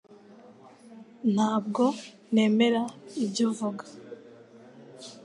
Ntabwo 1.33 1.83
nemera 2.33 2.83
ibyo 3.23 3.43
uvuga 3.51 3.83